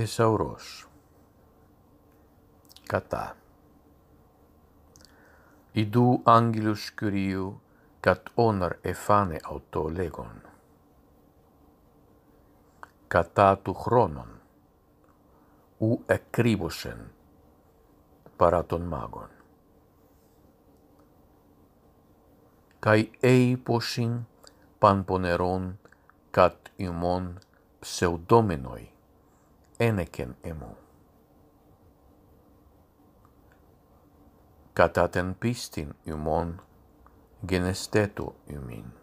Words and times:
Θησαυρός 0.00 0.88
Κατά 2.86 3.36
Ιδού 5.72 6.20
άγγελος 6.24 6.90
Κυρίου 6.90 7.60
κατ 8.00 8.26
όναρ 8.34 8.72
εφάνε 8.80 9.36
αυτό 9.44 9.88
λέγον. 9.88 10.42
Κατά 13.08 13.58
του 13.58 13.74
χρόνων 13.74 14.40
ου 15.78 16.02
εκρύβωσεν 16.06 17.12
παρά 18.36 18.66
magon. 18.70 19.28
Kai 22.80 23.04
Καί 23.04 23.10
έυποσιν 23.20 24.26
πανπονερών 24.78 25.78
κατ 26.30 26.56
ημών 26.76 27.38
ψευδόμενοι 27.80 28.94
eneken 29.80 30.36
emu. 30.44 30.76
Kataten 34.74 35.34
pistin 35.40 35.94
ymon, 36.06 36.60
genestetu 37.46 38.34
ymin. 38.48 38.99